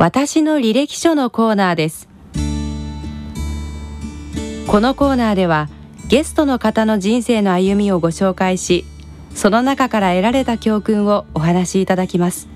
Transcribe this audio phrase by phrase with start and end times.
[0.00, 2.08] 私の履歴書のコーナーです。
[4.66, 5.68] このコーナーでは
[6.08, 8.86] ゲストの方の人生の歩みをご紹介し
[9.34, 12.48] その中から得られた教訓をお話しいただきます。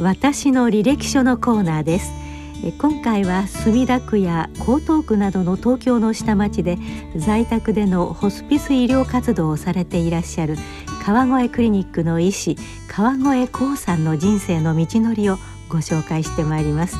[0.00, 2.21] 私の履歴書のコーナーです。
[2.70, 6.78] 今回は墨田区や江東区などの東京の下町で
[7.16, 10.56] 在宅でのホスピス医療活動をされていらっしゃる
[11.04, 12.56] 川越クリニックの医師
[12.86, 16.98] 川越光さんの人生の道のりをご紹介してまいります。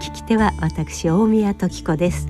[0.00, 2.28] 聞き手は私大宮時子です。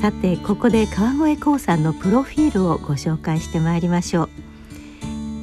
[0.00, 4.28] さてここで川越光さんのプロフィールをご紹介してまいりましょう。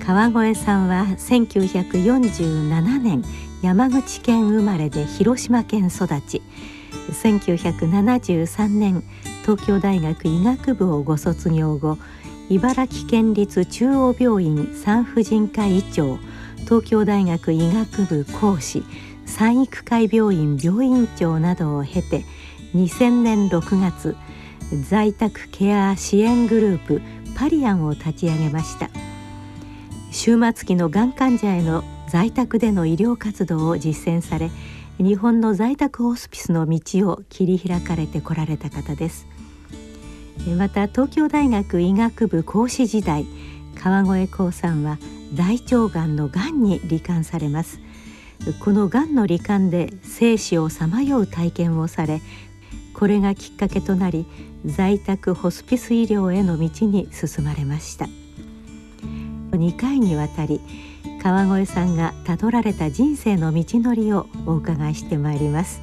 [0.05, 3.23] 川越さんは1947年
[3.61, 6.41] 山口県生まれで広島県育ち。
[7.11, 9.03] 1973年
[9.43, 11.97] 東京大学医学部をご卒業後
[12.49, 16.17] 茨城県立中央病院産婦人科医長
[16.63, 18.83] 東京大学医学部講師
[19.25, 22.23] 産育会病院病院長などを経て
[22.75, 24.15] 2000年6月
[24.89, 27.01] 在宅ケア支援グループ
[27.35, 28.89] パリアンを立ち上げました。
[30.11, 31.83] 終末期のがん患者への
[32.15, 34.49] 在宅での医療活動を実践され
[34.99, 39.27] 日本の在宅ホスピスの道を切り開かれてこられた方です。
[40.57, 43.25] また東京大学医学部講師時代
[43.77, 44.97] 川越光さんは
[45.33, 47.81] 大腸がんのがんに罹患されます。
[48.61, 52.21] このがんの罹患で生死をさまよう体験をされ
[52.93, 54.25] これがきっかけとなり
[54.65, 58.07] 在宅ホスピス医療への道に進まれました。
[59.51, 60.61] 2回にわたり
[61.25, 65.81] 川越さんがたどられた人生の道のりをお伺いしてまいります。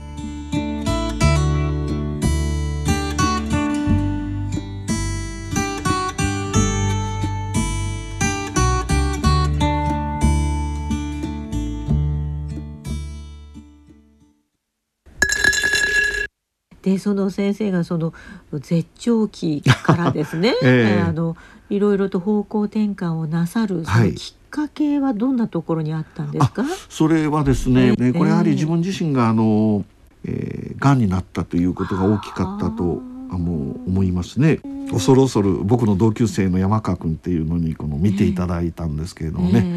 [16.82, 18.14] でその先生がその
[18.52, 21.36] 絶頂期からですね、 えー、あの
[21.68, 29.84] いろいろと方向転換をなさるそのきっかけはどんなところにあったんですか、はい、それはですね、えー、これやはり自分自身があの、
[30.24, 33.50] えー、がんになったということが大きかったとあの
[33.86, 34.60] 思いますね。
[34.92, 39.70] 恐る恐る僕の同級生の山川君っていうのにこの見ていただいたんですけれどもね、え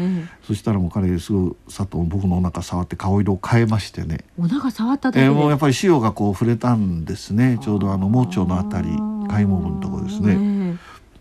[0.44, 4.18] ー、そしたらもう彼すぐ佐藤僕のお腹触って顔色を変えましてね。
[4.38, 7.58] お腹触っただえー、もうやっぱり潮がこう触れたんですね。
[7.62, 8.88] ちょうどあの盲腸のあたり
[9.30, 10.76] 開門部のところですね。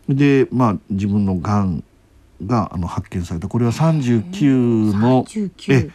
[0.10, 1.84] でまあ自分のがん
[2.46, 3.48] があの発見された。
[3.48, 5.26] これは39の
[5.70, 5.90] え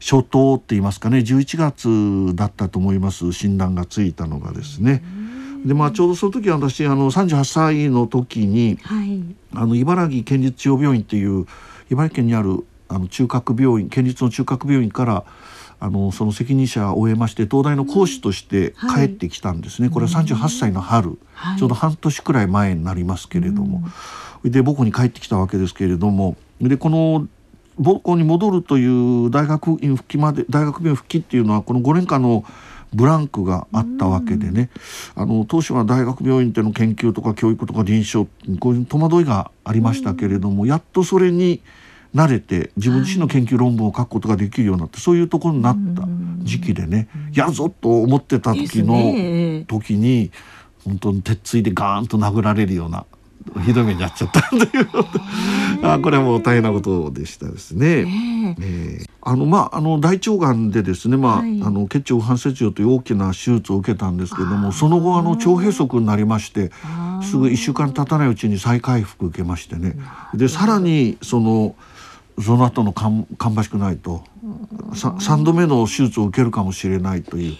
[0.00, 1.18] 初頭って言いますかね。
[1.18, 3.32] 11月だったと思います。
[3.32, 5.02] 診断がついたのがですね。
[5.64, 9.22] でまあちょうどその時私あの38歳の時に、はい、
[9.54, 11.46] あの茨城県立中央病院っていう
[11.90, 15.24] 茨城県にあるあの中核病院県立の中核病院から
[15.80, 23.82] あのその責任者を終えまして東大の講師として帰ってきたんですね、はい、これは38歳の春、はい、ちょうど半年くらい前になりますけれども、
[24.44, 27.26] で母校に帰ってきたわけですけれどもでこの
[27.82, 32.44] 母校に戻るという大学院復帰まで大学病院復帰っていうのはこの5年間の
[32.94, 34.70] ブランクがあったわけでね、
[35.16, 41.60] あの当初は大学病院での研究とか教育とか臨床こういう戸惑いがありましたけれども、やっとそれに
[42.14, 46.04] 慣れて自分自身の研究論文を書くことができるようになって、そういうところになった
[46.44, 50.30] 時期でね、やるぞと思ってた時の時に
[50.84, 53.06] 本当に鉄槌でガーンと殴られるような
[53.64, 54.88] ひどい目に遭っちゃったという
[55.86, 58.56] あこれはもう大変なことでしたですね。
[58.60, 66.70] えー、あのまああの大腸がんでですね、まあ、はい、あの結腸反切除という大きな手術を受けたんですけどもその後あの腸閉塞になりまして
[67.22, 69.96] すぐ1週間経たないうちに再回復受けましてね。
[70.34, 71.74] でさらにその
[72.40, 74.24] その後の芳しくないと
[74.92, 77.56] 3度目の手術を受けるかもしれないという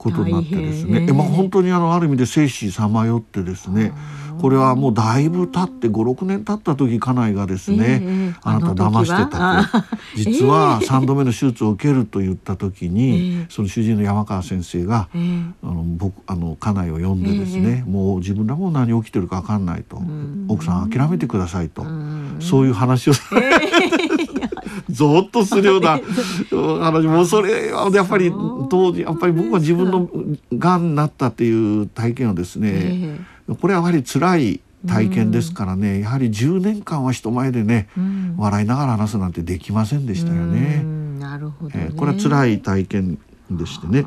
[0.00, 3.92] ことになってですね、えまあ、本当にあのある意味で生死さまよってですね
[4.40, 9.84] これはもうだいぶ経って56年経った時家内がですね、えー、あなた騙してたと。
[10.16, 20.02] 実は3度目の手術を受けると言った時に、えー、その主治医の山川先生が、えー、あの僕あの家内を呼んでですね、もう自分らも何起きてるか分かんないと。
[20.48, 21.84] 奥さん諦めてくださいと。
[22.38, 24.19] そういう話をされて。
[24.90, 26.00] ゾッとするような
[26.50, 28.32] 話もうそれはやっぱり
[28.68, 30.08] 当時やっぱり僕は自分の
[30.56, 33.20] がんになったっていう体験をですね、
[33.60, 40.82] これはやはり辛い体験ですからね、うん、やはり10年間は人前でね、うん、笑いながら話すなんてできませんでしたよね。
[41.18, 43.18] なるほど、ね、えー、これは辛い体験
[43.50, 44.06] でしてね。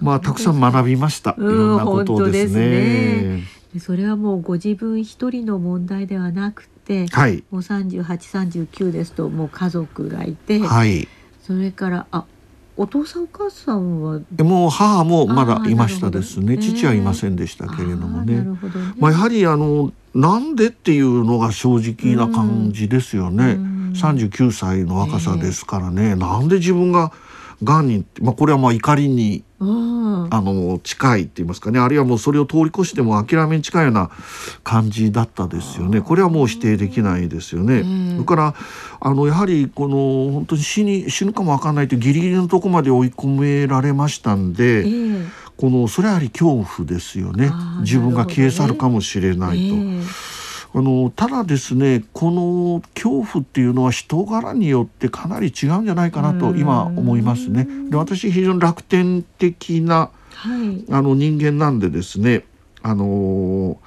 [0.00, 1.34] まあたくさん学びました。
[1.38, 3.42] いろんなことをですね。
[3.80, 11.08] それはもうご自分一人の問題ではなくて、はい、もう三十八、三十九ですともう家族がいて、はい、
[11.42, 12.24] それからあ
[12.76, 14.20] お父さんお母さんは？
[14.38, 16.58] もう母もまだいましたですね。
[16.58, 18.58] 父はいませんでしたけれどもね,、ね。
[18.98, 23.58] まあ、やはりあのなんでっていうのが正直な感じですよね、
[23.94, 27.12] 三十九歳の若さですからね、えー、なんで自分が
[27.62, 29.44] がんに、まあ、これはまあ怒りに
[30.30, 31.78] あの近いって言いますかね。
[31.78, 34.10] あるいはもうそれを通り越しても諦めに近いような
[34.62, 36.00] 感じだったですよね。
[36.00, 37.82] これはもう否定できないですよね。
[38.12, 38.54] それから
[39.00, 44.80] あのやはりこの本当に死に死ぬかも分かんないってギリギリのとこまで追い込められましたんで。
[44.80, 47.48] えーこのそれやはり恐怖ですよね。
[47.82, 49.76] 自分が消え去るかもしれないと。
[50.76, 57.68] あのただですねこの恐怖っていうのは人柄によってかなり違うんじゃないかなと今思いますね。
[57.90, 62.44] で私非常に楽天的な、はい、あの人間なんでですね
[62.82, 63.78] あの、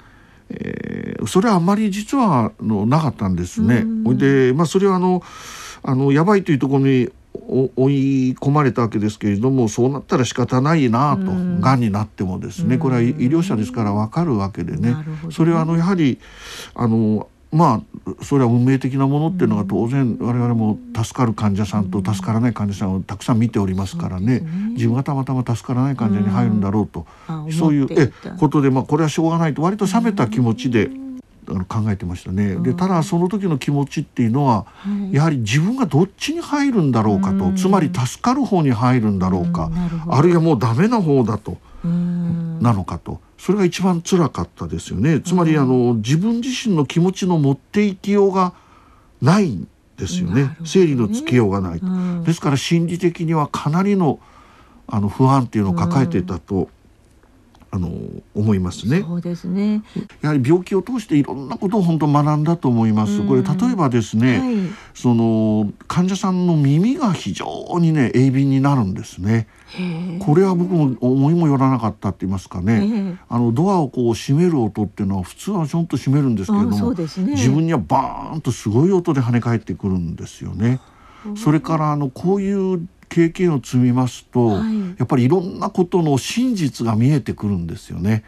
[0.49, 3.83] えー、それはあんまり実はのなかったんですね。
[4.15, 5.21] でまあそれはあの
[5.83, 7.09] あのやばいというところに
[7.75, 11.31] 追い込まれたわけですけれどもそうなったら仕方ないなと
[11.61, 11.79] がん。
[11.79, 14.95] になってもですねこれは医療者ですから分かるわけでね。
[15.31, 16.19] それはあのやはり
[16.75, 24.41] あのまあそれは運命的なものっていうのが当然我々も助かる患者さんと助からない患者さんをたくさん見ておりますからね。
[24.71, 27.05] 自分がたまたま助からない患者に入るんだろうと。
[27.51, 30.89] そういうえことでまあこれはしょうがないと割と冷めた気持ちで。
[31.49, 32.55] あの考えてましたね。
[32.55, 34.65] でただその時の気持ちっていうのは、
[35.11, 39.71] やはり自分がどっちに入るんだろうかと、つまり助かる方に入るんだろうか、
[40.09, 45.21] あるいはもうダメな方だと、なのかとそれが一番辛かったですよね。
[45.21, 48.53] つまりあの自分自身の気持ちの持っていきようが
[49.21, 49.67] ないん
[49.97, 50.57] ですよね。
[50.65, 51.85] 整理のつけようがないと。
[52.23, 54.19] ですから心理的にはかなりの
[54.87, 56.69] あの不安っていうのを抱えていたと
[57.69, 57.91] あの
[58.33, 59.01] 思いますね。
[59.01, 59.83] そうですね。
[60.21, 63.25] やはり病気を通していろんなことを本当学んだと思います。
[63.27, 64.55] これ例えばですね、はい、
[64.93, 69.47] その患者さんの耳が非常にね鋭敏になるんですね。
[70.19, 73.17] これは僕も思いもよらなかったって言いますかね。
[73.27, 77.03] あのドアをこう閉める音っていうのは普通はちょんと閉めるんですけれども、ね、
[77.33, 80.79] 自分にはバーンとすごい音で跳ね返ってくるんですよね。
[81.35, 88.23] それからあのこういう経験を積みますと、はい、やっぱりいろんなことの真実が見えてくるんですよね。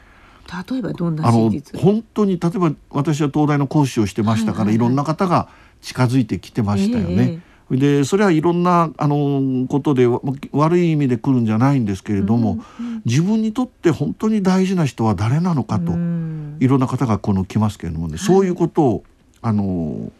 [0.72, 5.48] 例えばどんな真実本当に例えば私は東大の講師をしてましたから、はいはいはい、いろんな方が
[5.81, 7.42] 近づいてきてましたよね。
[7.72, 10.08] えー、でそれはいろんなあのことで
[10.52, 19.04] 悪い意味で来るんじゃないんですけれども、うんうん、自分にとって本当に大事な人は誰なのかと、うん、いろんな方がこの来ますけれどもね、はい、そういうことを
[19.42, 20.12] あの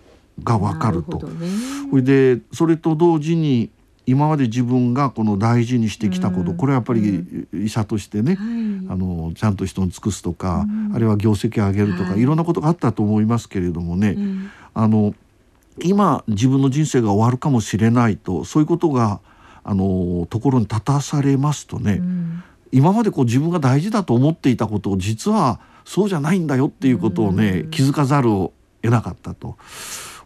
[0.44, 1.18] が分かると。
[1.18, 3.72] ね、でそれと同時に
[4.10, 8.38] 今まで自分がこの大事にしてきたこと、これはやっぱり医者としてね、
[8.90, 14.18] あのちゃんと人に尽くすとか、あるいは業績を上げるとか、い、ろんなことがあったと思いますけれどもね、
[14.74, 15.14] あの
[15.84, 19.22] 今自分の人生が終わるかもしれないとそういうことが
[19.64, 22.02] あのところに立たされますとね、
[22.72, 29.58] 今までこう自分が大事だと思っていたことを実はそうじゃないんだよっていうことをね、気づかざるを得なかったと。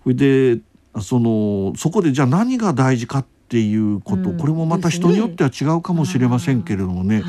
[0.03, 0.59] それで
[1.01, 7.23] そのそこでじゃあ何が大事かっっていうこと、うん、これもまた人によっては違うかもしれませんけれどもね、ね。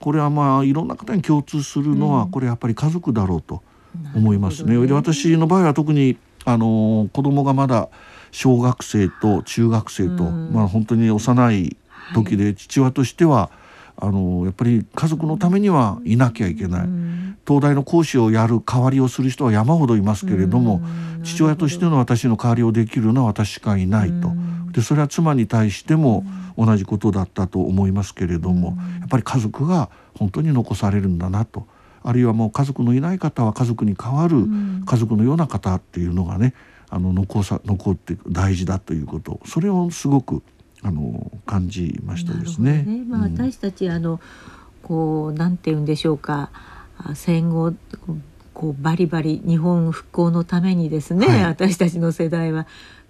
[0.00, 3.62] これはまあいろんな方に共通するのは、これやっぱり家族だろうと
[4.16, 4.76] 思いますね。
[4.76, 7.90] ねで私の場合は特にあの子供がまだ
[8.32, 11.76] 小学生と中学生と、まあ本当に幼い
[12.12, 13.48] 時で父親としては、
[14.00, 16.88] あのやっぱり家族のためにはいなきゃいけない、
[17.46, 20.80] 東大の講師をやる代わりをする人は山ほどいますけれども、
[21.24, 24.32] 父親としての私の代わりをできるのは私しかいないと。
[24.70, 26.24] でそれは妻に対しても
[26.56, 31.66] 同じことだったと思いますけれども、やっぱり家族が本当に残されるんだなと。
[32.04, 34.46] あるいはもう家族のいない方は家族に代わる
[34.86, 36.54] 家族のような方っていうのがね
[36.88, 39.40] あの残さ残って大事だということ。
[39.44, 40.42] それをすごく
[40.82, 42.82] あの感じましたですね。
[42.84, 43.04] ね。
[43.06, 44.20] まあ、私たち、うん、あの
[44.82, 46.50] こうなんて言うんでしょうか。
[47.14, 47.72] 戦後
[48.52, 52.66] こうバリバリ日本復興のためにですね、はい、私たちの世代は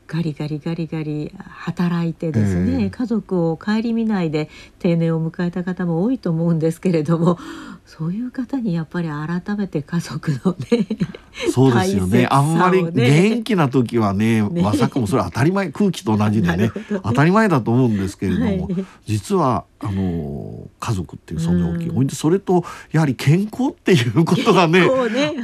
[0.08, 4.48] ガリガリガリガリ働いてですね、えー、家族を顧みないで
[4.78, 7.38] 定年を迎えた方も多いと思うんですけれども
[7.84, 10.86] そういう方にやっぱり改めて家族のね
[11.52, 16.72] そうですよね、ね、あんまり元気な時はね、 ね、まさかもそれ当たり前空気と同じでね ね、
[17.02, 24.88] 当たり前だと思うんですけれども、はい、実はあの家族っていう存在大きい、うん、それとやはり健康っていうことがね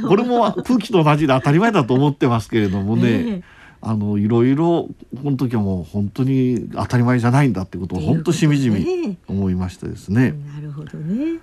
[0.07, 3.43] これも空気と同じで当たり前だと思ってますけれどもね
[3.87, 4.89] あのいろいろ
[5.21, 10.31] この時はもう本当に当たり前じゃないんだってことを本当しみじみ思いましたですね。
[10.31, 11.39] なるほどね。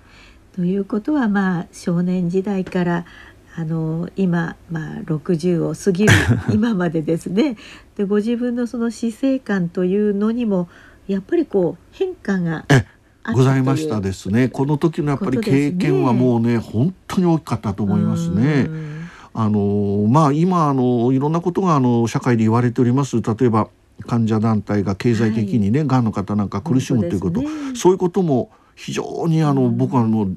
[0.53, 3.05] ということはまあ少年時代から
[3.55, 6.13] あの今、まあ、60を過ぎる
[6.51, 7.55] 今までですね。
[7.95, 10.67] でご自分のその死生観というのにも
[11.07, 12.65] やっぱりこう変化が
[13.33, 14.49] ございましたですね。
[14.49, 18.67] この時のやっぱり経験はもうね本当に大きかったと思いますね。
[19.33, 23.21] あのまあ今あのいろんなことがあの社会で言われております。
[23.21, 23.69] 例えば
[24.05, 30.29] 患者団体が経済的にね、はい、がんの方なんか苦しむということ、ね、そういうことも非常にあの、僕はあの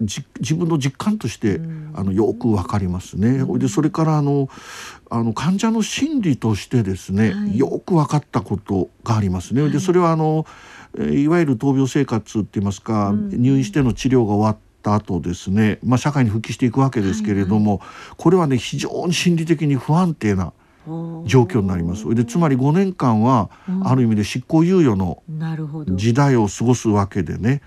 [0.00, 1.60] 自分の実感として
[1.94, 3.44] あのよくわかりますね。
[3.58, 4.48] でそれからあの
[5.10, 9.68] あの患者の心理としてですね、はい、よく分かったことがありますね。
[9.70, 10.46] でそれはあの
[10.98, 14.56] いわゆる闘病生活って言いますか、入院しての治療が終わっ
[14.88, 20.52] た後ですね、まあ、社会に復帰していくわけですけれども、はいはい、これはね非常に心理的に不安定な
[21.26, 22.14] 状況になります。
[22.14, 23.50] でつまり5年間は
[23.84, 25.22] ある意味で執行猶予の
[25.88, 27.60] 時代を過ごすわけでね、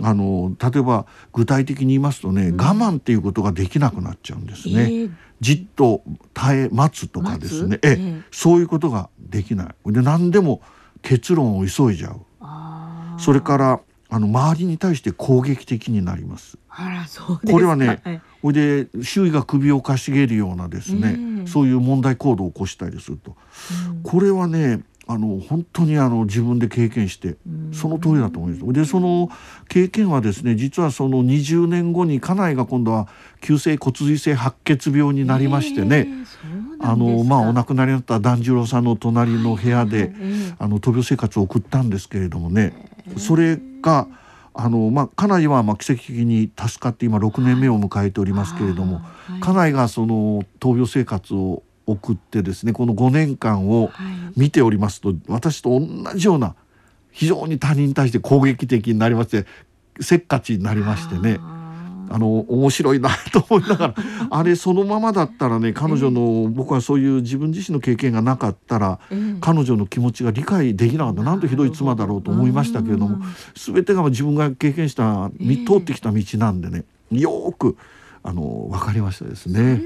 [0.00, 5.10] あの例えば具体的に言いますとね、我慢っていうことができなくなっちゃうんですね。
[5.42, 9.92] じっと耐え待つとかですね、えそういうことができない。
[9.92, 10.62] で何でも
[11.02, 12.20] 結論を急いじゃう。
[13.18, 16.58] それからあの周りに対して攻撃的になります。
[17.50, 18.00] これはね、
[18.42, 18.54] ほい。
[18.54, 23.36] で周囲が首をかしげるようなですね、そういう問題行動を起こしたりすると、
[23.90, 27.36] うん、これはねあの本当にあの自分で経験して
[27.72, 28.72] その通りだと思います。
[28.72, 29.30] でその
[29.68, 33.06] 経験はですね実はその20年後に家内が今度は
[33.40, 36.08] 急性骨髄性白血病になりましてね、
[36.80, 40.12] あのまあお亡くなりになった團十郎さんの隣の部屋で、
[40.58, 42.74] あの闘病生活を送ったんですけれどもね。
[43.16, 44.08] それが。
[44.58, 53.90] あのまあ、家内はまあ奇跡的に助かって今6年目を迎えておりますけれども、はい、家内がその闘病生活を送ってですねこの5年間を
[54.36, 56.54] 見ておりますと、私と同じような
[57.12, 59.46] 非常に他人に対して攻撃的になりまして
[60.00, 61.38] せっかちになりましてね。
[62.08, 63.94] あの面白いなと思いながら
[64.30, 69.00] あれそのままだったらね彼女の、僕はそういう自分自身の経験がなかったら、
[69.40, 71.22] 彼女の気持ちが理解できなかった。
[71.22, 73.18] なんとひどい妻だろうと思いましたけれども
[73.54, 75.30] 全てが自分が経験した
[75.66, 77.76] 通ってきた道なんでねよく
[78.22, 79.80] あの分かりましたですね。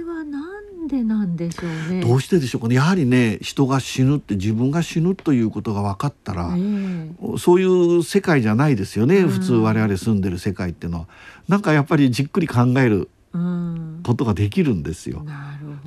[0.91, 2.01] でなんでしょうね。
[2.01, 2.75] どうしてでしょうかね。
[2.75, 11.07] やはりね人が死ぬって自分が死ぬということが分かったら、えー、そういう世界じゃないですよね、うん、普通我々住んでる世界っていうのは。
[11.49, 13.09] なんかやっぱりじっくり考える
[14.03, 15.25] ことができるんですよ。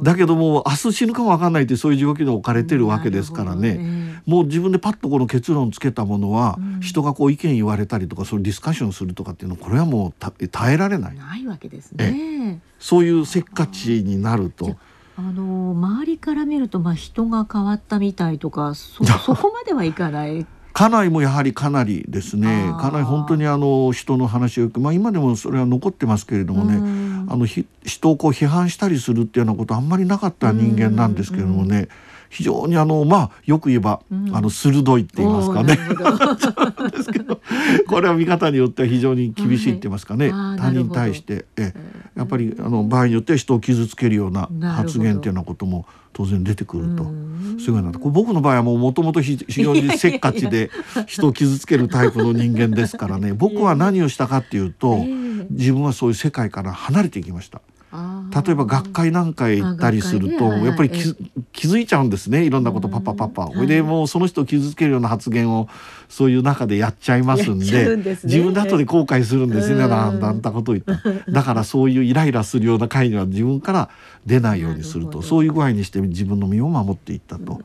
[0.01, 11.15] だけども明日死ぬかも分かんないってそういう状況に置かれてるわけですからね、ね、もう自分でパッとこの結論つけたものは、うん、人がこう意見言われたりとかそういうディスカッションするとかっていうのはこれはもう耐えられない。
[11.15, 12.61] ないわけですね。
[12.79, 14.77] そういうせっかちになると。
[15.15, 20.45] あの周りから見ると、まあ、人が変わったみたいとかそ そこまではいかない。
[20.73, 22.73] 家内もやはりかなりですね。
[22.79, 26.77] 家内本当にあの人の話をよく、まあ、今でもそれは残ってますけれどもね
[27.29, 31.89] あの人をこう批判したりするっていうようなことあんまりなかった人間なんですけれどもね
[32.33, 35.77] 非常にあのまあよく言えば、うん、あの鋭いって言いますかね。
[36.89, 37.39] ですけど
[37.87, 41.73] これは見方によっては非常に厳しいって言いますかね、はい、他人に対してえ
[42.17, 47.05] やっぱりあの場合によっては人を傷つけるような発言っていうようなことも当然出てくると。
[47.59, 50.71] すごいなと僕の場合はもともと非常にせっかちで
[51.05, 53.33] 人を傷つけるタイプの人間ですからね。
[53.33, 55.05] 僕は何をしたかっていうと
[55.51, 57.61] 自分はそういう世界から離れていきました。
[58.45, 62.43] 例えば学会なんかへ行ったりすると、やっぱり気づいちゃうんですね。
[62.43, 63.47] いろんなことパッパパッパ。
[63.53, 65.67] それでもうその人を傷つけるような発言を
[66.09, 70.19] そういう中でやっちゃいますんで自分で後で後悔するんですね、なん。
[70.19, 71.31] だあんたこと言った。
[71.31, 73.89] だからそういうイライラするような会には自分から
[74.25, 77.61] 出ないようにするとそういう具合にして自分の身を守っていったと。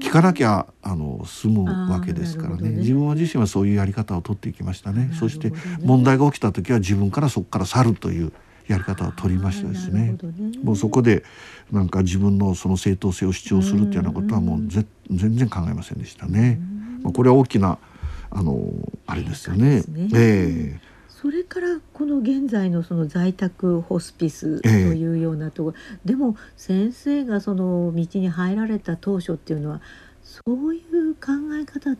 [0.00, 5.10] 聞かなきゃあの済むわけですからね、ね、自分自身はそういうやり方をとっていきましたね。
[5.18, 5.52] そして
[5.82, 8.32] 問題が起きた時は自分からそこから去るという
[8.66, 10.12] やり方を取りましたですね。
[10.12, 10.58] ね。
[10.62, 11.24] もうそこで
[11.70, 16.58] なんか自分のその正当性を主張するっていうようなことはもうぜ全然考えませんでしたね。
[17.02, 17.78] まあ、これは大きな
[18.30, 18.60] あの
[19.06, 19.82] あれですよね。
[19.88, 20.08] ね。
[20.14, 20.94] えー
[21.24, 29.80] それからこの現在のその在宅ホスピスというようなところ、えー、でも先生がその道に入られた当初っていうのは
[30.22, 31.96] そういう考え方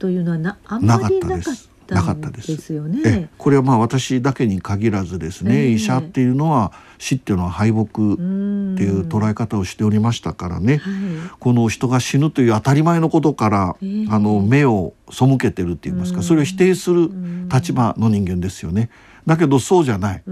[0.00, 2.48] というのはなあんまりなかったなかったです。
[2.48, 3.30] ですよね。
[3.38, 10.80] これはまあ私だけに限らずですね、えー、医者っていうのは死っていうのは敗北っていう捉え方をしておりましたからね、
[11.38, 17.10] この人が死ぬという当たり前のことから、えー、あの目を背けてるって言いますか、それを否定する
[17.52, 18.90] 立場の人間ですよね。
[19.26, 20.22] だけどそうじゃない。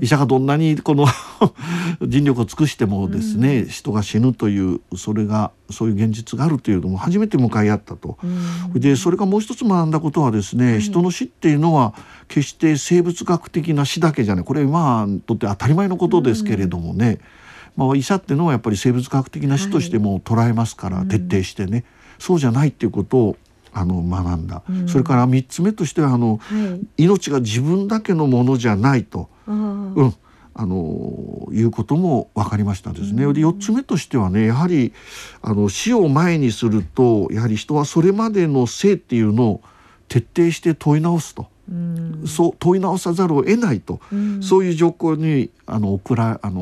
[0.00, 1.06] 医者がどんなにこの
[2.06, 8.16] 尽力を尽くしてもですね、人が死ぬというそれがそういう現実があるというのも初めて向かい合ったと。
[8.74, 11.94] でそれがもう一つ学んだことはですね、はい、人の死っていうのは
[12.28, 14.44] 決して生物学的な死だけじゃない。
[14.44, 17.18] これ今にとって当たり前のことですけれどもね、
[17.76, 21.84] まあ、医者っていうのはやっぱり生物学的な死としても捉えますから、徹底してね、
[22.18, 23.36] そうじゃないっていうことを
[23.72, 30.14] あの学んだ、うん、それから3つ目としてはあの、はい、命が自分だけのものじゃないと、うん、
[30.54, 33.24] あのいうことも分かりましたですね。
[33.32, 34.92] で4つ目としてはねやはり
[35.40, 39.60] あの死を前にするとやはり人はそれまでの生っていうのを
[40.08, 41.46] 徹底して問い直すと。
[42.26, 46.60] そう問い直さざるを得ないと、うん、そういう状況にあの送らあの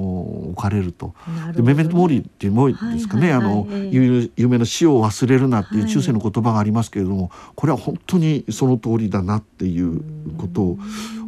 [0.51, 1.15] 置かれると。
[1.55, 10.03] でメメントモーリーっていうもですかね、はいはいはい、あの、えー、有名な死を忘れるなっていう中世の言葉がありますけれども、はい、これは本当にその通りだなっていう
[10.39, 10.79] ことを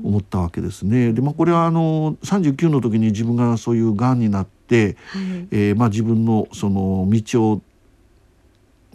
[0.02, 1.12] 思ったわけですね。
[1.12, 7.62] でまあこれはあの39の時に自分がそういうがんになって、はい、えー、まあ自分のその道を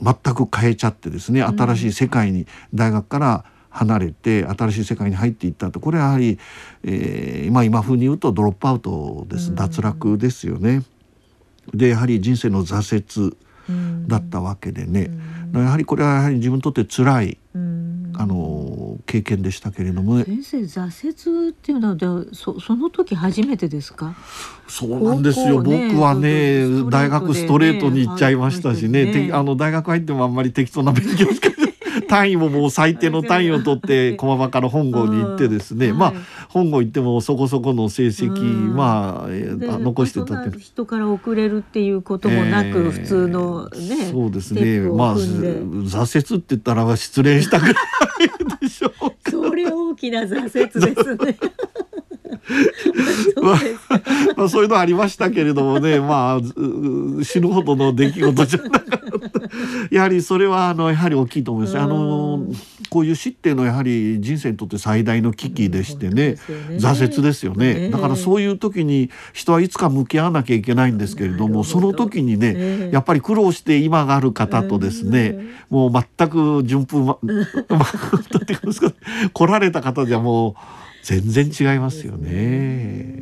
[0.02, 5.80] 全く変えちゃってですね新しい世界に大学から離れて新しい世界に入っていったと。
[5.80, 6.40] これはやはり、
[6.84, 9.54] えー、まあ、今風に言うとドロップアウトです。
[9.56, 10.84] 脱落ですよね。
[11.74, 13.36] でやはり人生の挫折
[14.08, 15.10] だったわけでね、
[15.54, 17.58] やはりこれはやはり自分にとって辛い、あ
[18.26, 24.14] の経験でしたけれども、先生挫折っていうのはじゃそその時初めてですか？
[24.68, 31.50] そうなんですよ、ね、僕はね、ね、大学ストレートに行っちゃいましたしね、ね、あの大学入ってもあんまり適当な勉強しか
[32.14, 36.14] 単位ももう最低の単位を取って駒場から本郷に行ってですね、まあ
[36.48, 38.30] 本郷行ってもそこそこの成績、
[38.72, 39.30] まあ
[39.80, 40.60] 残してたって。
[40.60, 44.82] 人から遅れるっていうこともなく、普通のねそうですね。
[44.82, 47.76] まあ挫折って言ったら失礼したくらい
[48.62, 49.32] でしょうか。
[49.32, 51.36] それ大きな挫折ですね
[53.42, 53.58] まあ、
[54.36, 59.04] まあ、そういうのありましたけれどもね まあ死ぬほどの出来事じゃなかった。
[59.92, 61.78] やはりそれはあのやはり大きいと思います。
[61.78, 62.46] あの
[62.90, 66.38] こういう死っていうのはやはり人生にとって最大の危機でしてね、ね、
[66.78, 75.38] 挫折ですよね、だからそういう時に人はいつか向き合わなきゃいけないんですけれどもその時にね、やっぱり苦労して今がある方とですね、
[75.70, 77.18] もう全く順風ま、
[77.70, 78.92] ま、ってですか
[79.34, 80.54] 来られた方じゃもう
[81.04, 83.22] 全然違いますよね。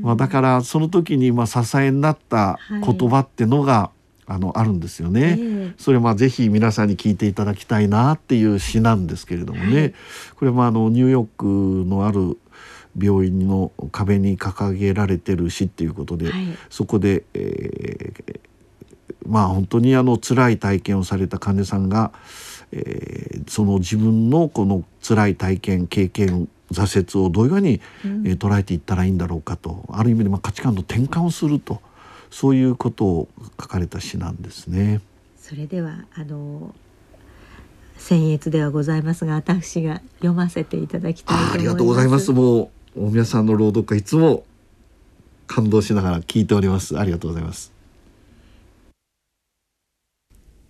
[0.00, 3.90] まあ、だからその時にまあ支えになった言葉ってのが、
[4.30, 9.94] あのあるんですよね、えー、それまあぜひ皆さんに聞いていただきたいなっていう詩なんですけれどもね、はい、
[10.36, 12.36] これまああのニューヨークのある
[13.00, 18.40] 病院の壁に掲げられてる詩っていうことで、はい、そこで、えー、
[19.26, 22.12] まあ本当にあの辛い体験をされた患者さんが、
[22.72, 31.80] えー、その自分のこの辛い体験経験挫折をどういうふうに、うん、えー、捉えていったらいいんだろうかとある意味でまあ価値観の転換をすると
[32.30, 33.28] そういうことを
[33.60, 35.00] 書かれた詩なんですね。
[35.40, 36.74] それではあの
[37.98, 42.32] 僭越ではございますが私が読ませていただきたいありがとうございます。
[42.32, 44.44] もう大宮さんの朗読会いつも
[45.46, 46.98] 感動しながら聞いております。
[46.98, 47.72] ありがとうございます。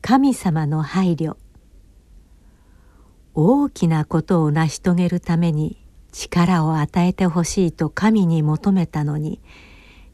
[0.00, 1.37] 神様の配慮。
[3.34, 5.76] 大きなことを成し遂げるために
[6.12, 9.40] 力を与えてほしいと神に求めたのに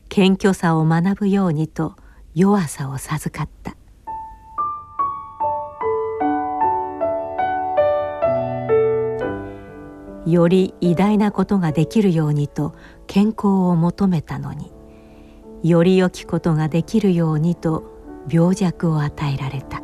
[0.08, 1.96] 謙虚さを学ぶようにと
[2.34, 3.76] 弱さを授かった。
[10.26, 12.74] より偉大なことができるようにと
[13.06, 14.72] 健康を求めたのに
[15.62, 17.84] より良きことができるようにと
[18.30, 19.82] 病弱を与えられた。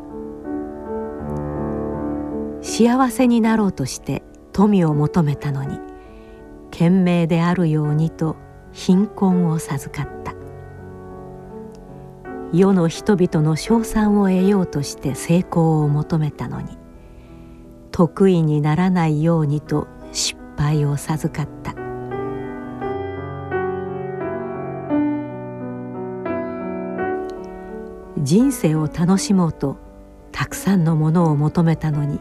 [2.62, 5.78] 幸せになろうとして富を求めたのに
[6.70, 8.36] 賢明であるようにと
[8.72, 10.34] 貧困を授かった。
[12.52, 16.78] 世の人々の称賛を得ようとして成功を求めたのに
[17.92, 21.74] 得意にならないようにと失敗を授かった。
[28.22, 29.76] 人生を楽しもうと
[30.30, 32.20] たくさんのものを求めたのに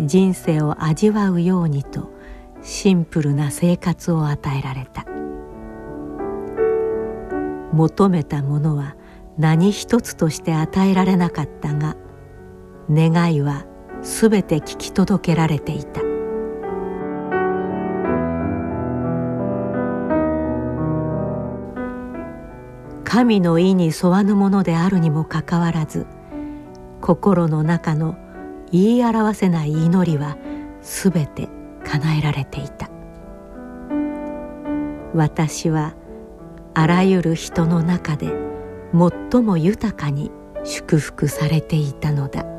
[0.00, 2.10] 人生を味わうようにと
[2.62, 5.04] シンプルな生活を与えられた。
[7.72, 8.96] 求めたものは
[9.38, 11.96] 何一つとして与えられなかったが
[12.90, 13.64] 願いは
[14.02, 16.02] すべて聞き届けられていた。
[23.04, 26.06] 神の意に沿わぬものであるにもかかわらず
[27.02, 28.16] 心の中の
[28.70, 30.38] 言い表せない祈りは
[30.80, 31.50] すべて
[31.92, 32.88] 叶えられていた。
[35.14, 35.94] 私は
[36.74, 38.32] あらゆる人の中で
[39.30, 40.30] 最も豊かに
[40.64, 42.51] 祝福されていたのだ。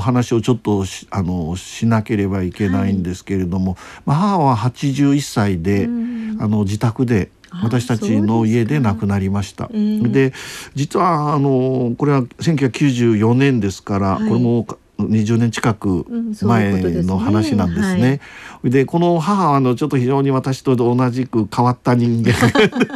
[0.00, 7.30] の話をちょっとあのしなければいけないんですけれども、はい、まあ、母は81歳で、あの自宅で
[7.62, 9.68] 私たちの家で亡くなりました。
[9.68, 10.32] で、えー、
[10.74, 14.66] 実はあのこれは1994年ですから、はい、これも
[15.08, 16.06] 20年近く
[16.42, 18.20] 前の話なんですね。
[18.62, 18.80] うん、で、ね。
[18.80, 22.32] はい、この母はあのちょっと非常に私と同じく変わった人間で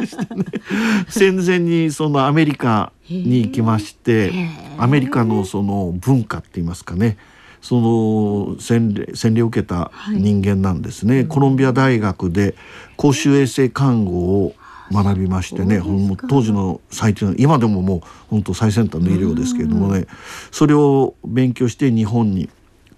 [0.07, 0.45] してね。
[1.09, 4.31] 戦前にそのアメリカに行きまして
[4.77, 7.17] アメリカのその文化って言いますかね。
[7.61, 12.53] その洗礼洗礼を受けた人間なんですね、はい、コロンビア大学で
[12.95, 14.53] 公衆衛生看護を
[14.91, 15.81] 学びましてね
[16.29, 20.07] 当時の最低今でももう本当最先端の医療ですけれどもね
[20.51, 22.49] それを勉強して日本に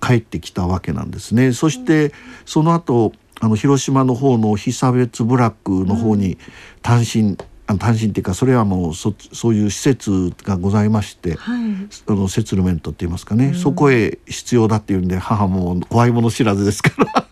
[0.02, 1.54] 帰ってきたわけなんですね。
[1.54, 2.14] そして
[2.46, 6.38] その後あの広島の方の被差別部落の方に
[6.82, 7.38] 単身
[7.76, 11.62] 単身っていうかそれはもうそそういう施設がございまして、はい、
[12.08, 17.28] あのセツルメントって言いますかね、うん、そこへ必要だっていうんで母も怖いもの知らずですから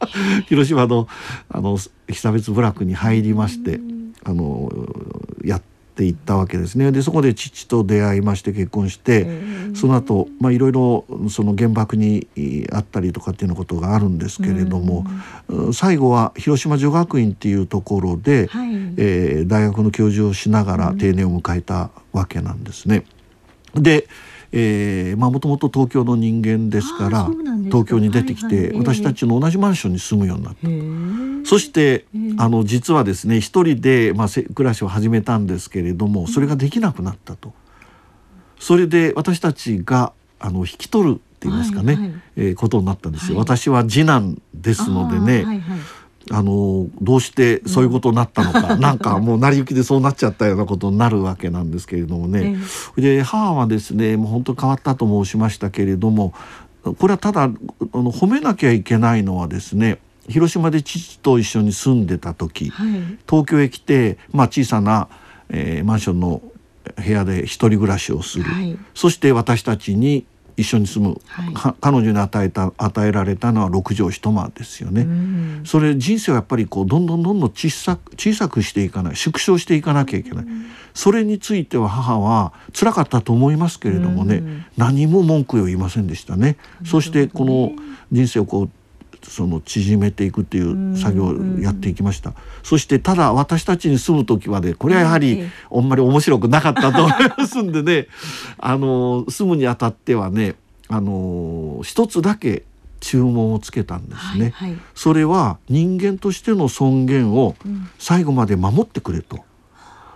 [0.48, 1.08] 広島の
[1.50, 4.72] あの被差別部落に入りまして、うん、あの
[5.44, 5.62] やっ
[5.96, 6.92] ていったわけですね。
[6.92, 12.28] でそこで父と出会いまして結婚して、うん、その後まあいろいろその原爆に
[12.72, 15.06] あったりとかっていうようなことがあるんですけれども、
[15.74, 23.06] 最後は広島女学院っていうところで、はい、えー、大学の教授をしながら定年を迎えたわけなんですね。
[23.74, 24.08] で
[24.52, 27.30] えー、まあもともと東京の人間ですから
[27.66, 31.50] 東京に出てきて、はいはい、私たちの同じマンションに住むようになった。
[31.50, 32.06] そして
[32.38, 37.54] あの実はですね一人で、まあ、暮らしを始めたんですけれどもそれができなくなったと。
[38.60, 43.38] それで私たちがあの引き取るって言いますかね、はいはい、えー、ことになったんですよ。
[43.38, 45.80] はい、私は次男ですのでね、はいはい
[46.32, 52.58] あのどうしてそういうことになったのか、うん、なんかもう成り行きでそうなっちゃったようなことになるわけなんですけれどもね、
[52.98, 56.34] えで母はですねもう本当変わったと申しましたけれども
[56.98, 65.08] これはただあの褒めなきゃいけないのはですね広島で父と一緒に住んでた時、はい、東京へ来て、まあ、小さな、
[65.50, 66.42] えー、マンションの
[66.96, 70.26] 部屋で一人暮らしをする、はい、そして私たちに
[70.58, 75.08] 一緒に住む、はい、彼女に与えた与えられたのは六畳一間ですよね。
[75.66, 80.46] それ人生はやっぱりこうどんどんどんどん小さく小さくしていかない縮小していかなきゃいけない。
[80.94, 86.58] それについては母は辛かったと思いますけれどもね、何も文句を言いませんでしたね。
[86.86, 87.74] そしてこの
[88.12, 88.70] 人生をこう
[89.30, 92.34] その縮めていくっていう作業をやっていきました、
[92.64, 98.08] そしてただ私たちに住む時はねこれはやはりあんまり面白くなかったと思いますんでね。
[98.60, 100.56] あの住むにあたってはね
[100.88, 102.64] あの一つだけ
[103.00, 107.56] 注文をつけたんですね、はいはい、それは人間としての尊厳を
[108.00, 109.44] 最後まで守ってくれと。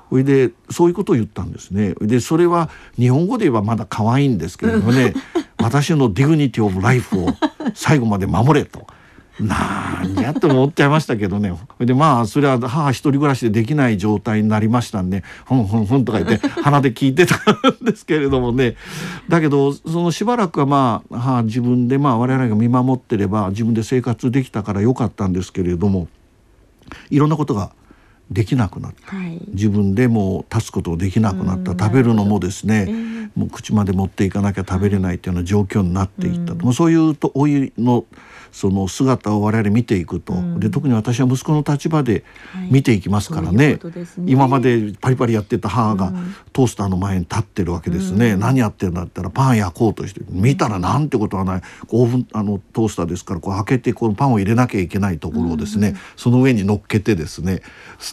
[0.09, 1.93] それでそういうことを言ったんですね。
[2.01, 5.13] でそれは日本語で言えばまだ可愛いんですけれどもね。
[5.61, 7.27] 私のディグニティ・オブ・ライフを
[7.73, 8.87] 最後まで守れと。
[9.39, 11.53] なんやと思っちゃいましたけどね。
[11.79, 18.75] でまあそれは母一人暮らしでできない状態になりましたんで「ふんふんふん」とか言って鼻で聞いてたんですけれどもね。
[19.29, 26.07] だけどそのしばらくはまあ母自分でまあ我々が見守ってれば自分で生活できたからよかったんですけれども
[27.09, 27.71] いろんなことが
[28.31, 31.71] できなくなった、はい、自分でも立つことができなくなった。
[31.71, 38.05] 食べるのもですね、えー、もう口まで持っていかなきゃ食べれないっていうような状況になっていったと、もうそういうとお湯の
[38.51, 42.23] その姿を我々見ていくと、うん、で特に私は息子の立場で
[42.71, 43.77] 見ていきますからね。
[43.81, 44.03] はい、ね。
[44.25, 46.11] 今までパリパリやってた母が
[46.51, 51.61] トースターの前に立ってるわけですね、うん、何やってるんだったらパン焼こうとして見たらなんてことはない。
[51.89, 57.61] オーブンあのトースターですからこう開けてこのパンを入れなきゃいけないところをですね、うん、その上に乗っけてですね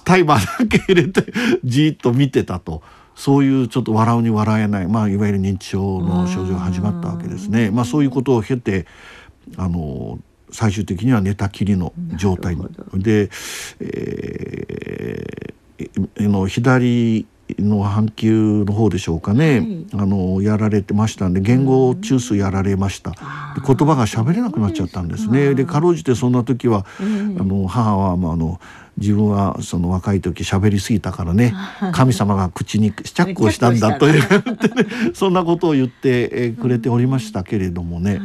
[0.07, 1.33] タイマーだけ入れて
[1.65, 2.83] じーっと見てたと。
[3.17, 7.71] そういうちょっと笑うに笑えない、まあ、いわゆる認知症の症状が始まったわけですね。
[7.71, 8.87] まあ、そういうことを経て
[9.57, 10.19] あの
[10.51, 12.59] 最終的には寝たきりの状態
[12.93, 13.31] で、
[13.81, 17.27] えー、の左
[17.59, 23.13] の阪急の方でしょうかね、はい、あのやられてましたんで言語中枢やられました、
[23.57, 25.55] うん、言葉が喋れなくなっちゃったんですね。
[25.55, 27.03] でかろうじてそんな時は、あ
[27.43, 28.61] の母は、まあ、あの
[28.99, 31.55] 自分はその若い時喋りすぎたからね
[31.93, 34.23] 神様が口に試着をしたんだという
[35.15, 38.19] そんなことを言ってくれておりましたけれどもね。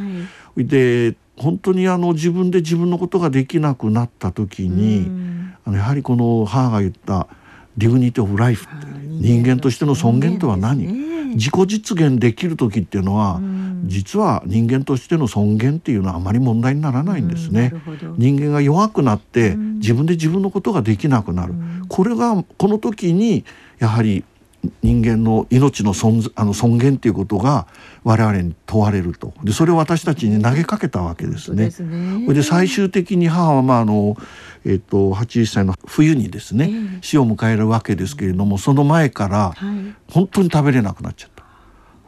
[0.55, 5.10] はい、で本当にあの自分で自分のことができなくなった時に、
[5.65, 7.27] あのやはりこの母が言った
[7.77, 13.39] 「ディグニティ・オブ・ライフ」って人間としての尊厳とは何、ね、自己実現できる時っていうのは、
[13.86, 17.73] 実は人間としての尊厳っていうのはあまり問題にならないんですね。
[18.17, 21.53] 人間が弱くなって自分で自分のことができなくなる、
[21.88, 23.45] これがこの時に
[23.79, 24.23] やはり
[24.84, 27.67] 人間の命の尊あの尊厳ということが
[28.04, 29.34] 我々に問われると。
[29.43, 31.71] でそれを私たちに投げかけたわけですね。
[31.71, 34.15] それで最終的に母はまああの、
[34.65, 39.54] えーと、80歳の冬にですね、えー、死を迎えるわけですけれどもその前から
[40.08, 41.43] 本当に食べれなくなっちゃった。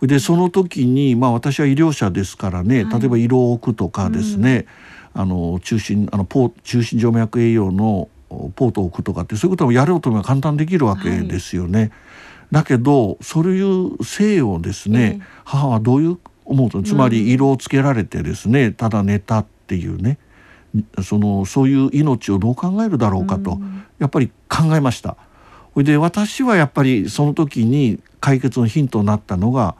[0.05, 4.67] でその時に、まあ、私は医療者ですからね、例えば胃ろを置くとかですね、
[5.15, 8.09] うん、あの中心あのポ中心静脈栄養の
[8.55, 11.79] ポートを置くとかってそういうことをやろうと思えば簡単できるわけですよね。
[11.79, 11.91] はい
[12.53, 20.19] だけどそういう性をですね、え母はどういう思うとつまり色をつけられてですね、ただ寝たっていうね
[21.03, 23.59] そのそういう命をどう考えるだろうかと、
[23.97, 25.17] やっぱり考えました。
[25.75, 29.75] で私はやっぱりその時に解決のヒントになったのが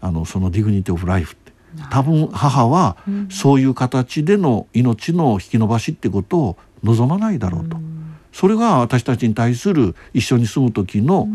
[0.00, 1.52] あのそのディグニティ・オブ・ライフって。
[1.90, 2.98] 多分母は
[3.30, 7.78] そういう形での命の引き延ばしってことを望まないだろうと。
[8.32, 11.28] それが私たちに対する一緒に住む時の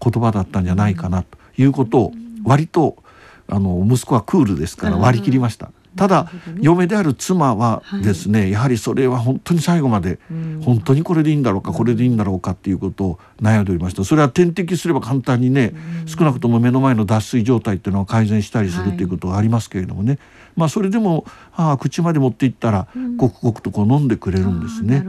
[0.00, 2.12] 言葉だったんじゃないかなということを
[2.44, 2.96] 割と
[3.48, 5.70] あの息子はクールですから割り切りました。
[5.96, 10.18] ただ、ね、嫁である妻はですね、はい、やはりそれは本当に最後まで、
[10.64, 14.04] 本当にこれでいいんだろうかこれでいいんだろうかっていうことを悩んでおりました。
[14.04, 15.72] それは点滴すれば簡単にね、
[16.06, 20.18] 少なくとも目の前の脱水状態っていうのは改善したりするっていうことがありますけれどもね、はい、
[20.56, 25.00] まあそれでも母は口まで持っていったら、ごくごくとこう飲んでくれるんですね。
[25.00, 25.06] ね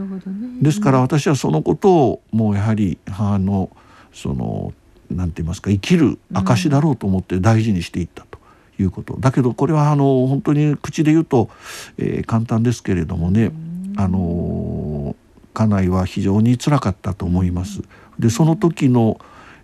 [0.62, 3.70] ですから私はそのことをもうやはり母の
[4.12, 4.72] その
[5.10, 8.36] なんて言いますか生きる証だろうと思って大事にしていったと。
[8.78, 11.48] いうことだけどこれはあの本当に口で言うと、
[11.96, 13.50] えー、簡単ですけれどもね、
[13.96, 15.16] あの
[15.54, 17.82] 家内は非常につらかったと思います。
[18.18, 19.18] でその時の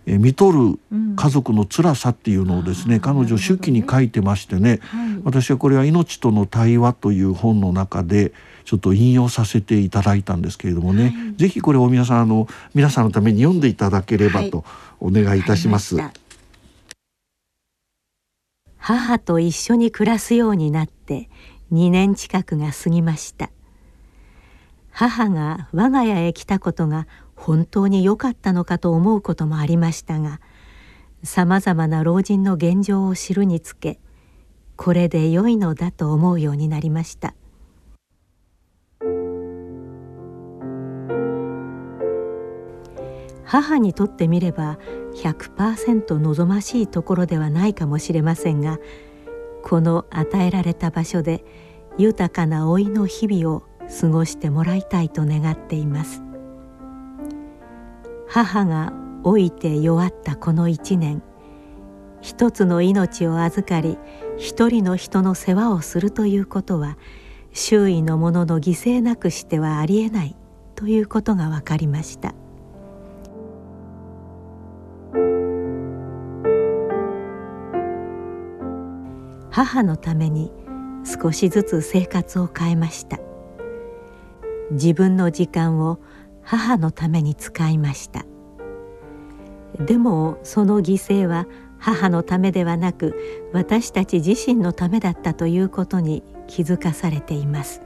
[0.05, 0.79] え見とる
[1.15, 8.33] 家族の辛さっていうのをですね、うん、彼女手記に書いてましてね、はい、私はこれは「命との対話」という本の中で
[8.65, 14.65] ちょっと引用させていただいたんですけれどもね、はい、ぜひこれを皆さんあの皆さんのために読んでいただければと
[14.99, 15.95] お願いいたします。
[15.95, 16.11] はい
[18.85, 21.29] 母と一緒に暮らすようになって
[21.71, 23.49] 2年近くが過ぎました。
[24.91, 27.07] 母が我が家へ来たことが
[27.45, 30.39] 本当に良かったのかと思うこともありましたが
[31.23, 33.99] さまざまな老人の現状を知るにつけ
[34.77, 37.35] これで良いのだと思うようになりました。
[43.43, 44.79] 母にとってみれば
[45.15, 48.79] 100%望ましいところではないかもしれませんが
[49.63, 51.43] この与えられた場所で
[51.97, 53.63] 豊かな老いの日々を
[54.01, 56.22] 過ごしてもらいたいと願っています。
[58.33, 58.91] 母が
[59.23, 61.21] 老いて弱ったこの一年
[62.19, 63.99] 一つの命を預かり
[64.39, 66.97] 一人の人の世話をするということは
[67.51, 70.35] 周囲の者の犠牲なくしてはありえない
[70.73, 72.33] ということが分かりました。
[79.51, 80.51] 母のために
[81.05, 83.19] 少しずつ生活を変えました。
[84.71, 85.99] 自分の時間を
[86.43, 88.25] 母のために使いました。
[89.79, 91.47] でもその犠牲は
[91.79, 93.15] 母のためではなく
[93.53, 97.81] 私たち自身のためだったということに気づかされています。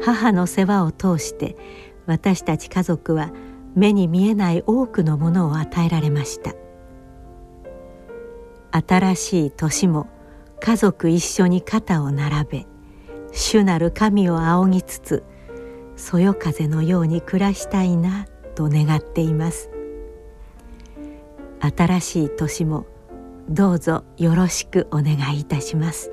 [0.00, 1.56] 母の世話を通して
[2.06, 3.32] 私たち家族は
[3.74, 6.54] 目に見えない多くのものを与えられました。
[8.70, 10.06] 新しい年も
[10.60, 12.66] 家族一緒に肩を並べ
[13.32, 15.24] 主なる神を仰ぎつつ
[15.96, 19.70] そよ風のように暮らしたいなと願っています。
[21.60, 22.86] 新しい年も
[23.48, 26.12] どうぞよろしくお願いいたします。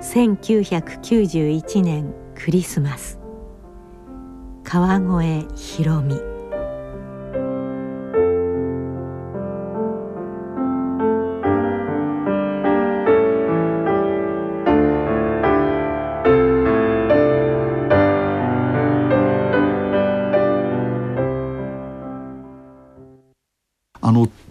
[0.00, 3.18] 1991年クリスマス。
[4.64, 6.18] 川越ひろみ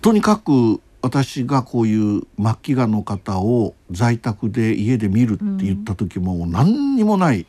[0.02, 7.46] とにかく私がこういう末期がんの方を在宅で家で見るって言った時も何にもない、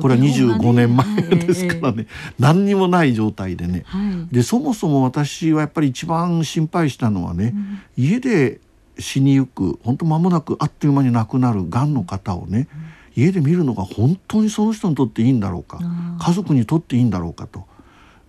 [0.00, 2.06] これは25年前ですからね、
[2.38, 3.84] 何にもない状態でね、
[4.30, 7.54] でそもそも私はやっぱり一番心配したのはね、
[7.96, 8.60] 家で
[8.98, 12.68] 死にゆく本当間もなくあっという間に亡くなるがんの方をね、
[13.16, 15.80] 家で見るのが本当にその人にとっていいんだろうか
[16.20, 17.66] 家族にとっていいんだろうかと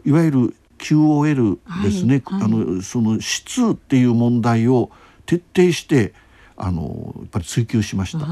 [0.06, 4.90] いわゆる QOL ですね、はいはい、あのその質っていう問題を
[5.26, 6.14] 徹底して
[6.58, 8.26] あのやっぱり追求しました。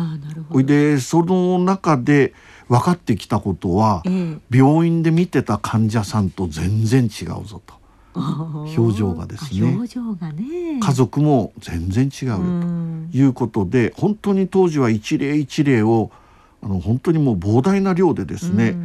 [0.50, 2.34] ほいでその中で
[2.68, 7.80] 分かってきたことは、えー、病院で見てた患者さんと全然違うぞと。
[8.14, 9.64] 表情がですね。
[9.64, 10.80] 表情がね。
[10.80, 13.18] 家族も全然違うよと。
[13.18, 16.12] いうことで本当に当時は一例一例を
[16.62, 18.76] あの本当にもう膨大な量でですね、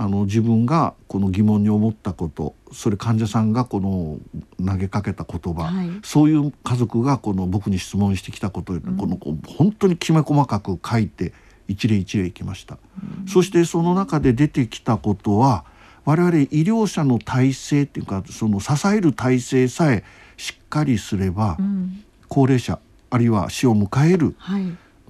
[0.00, 4.18] あの自分がこの疑問に思ったことそれ患者さんがこの
[4.64, 11.32] 投げかけた言葉、はい、そういう家族がこの僕に質問してきたこと、うん、この本当にきめ細かく書いて
[11.66, 12.78] 一例一例いきました、
[13.20, 15.64] うん、そしてその中で出てきたことは
[16.04, 20.04] 我々医療者の体制っていうかその支える体制さえ
[20.36, 22.78] しっかりすれば、うん、高齢者
[23.10, 24.36] あるいは死を迎える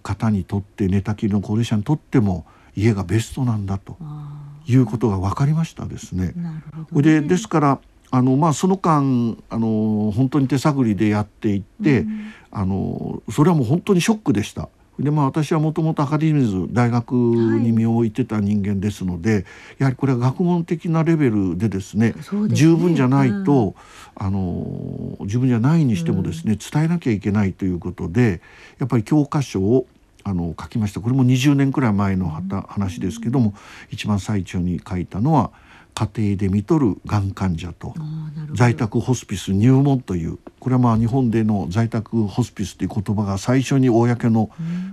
[0.03, 2.47] 方にとって、寝たきりの高齢者にとっても
[2.77, 3.97] 家がベストなんだと。
[4.69, 6.33] いうことが分かりましたですね。
[6.37, 6.63] ね。
[6.93, 7.79] でですから
[8.11, 14.69] あのまあ、その間あの本当に手探りでやっていって、うん、あのそれはもう本当にショックでした。
[14.99, 19.45] でまあ、私はもともとアカデミーズ大学に身を置いてた人間ですので、はい、
[19.79, 23.77] やはりこれは学問的なレベルでですね、ね、十分じゃないと、
[24.19, 28.41] うん、あの十分じゃないにしてもですね、うん、伝えなきゃいけないということで
[28.81, 29.87] やっぱり教科書を
[30.29, 31.01] あの書きました。
[31.01, 33.55] これも20年くらい前の話ですけども、
[33.91, 35.51] 一番最中に書いたのは
[35.95, 37.95] 家庭で見とるがん患者と
[38.55, 44.51] 在宅ホスピス入門というこれはまあ日本での在宅ホスピスという言葉が最初に公の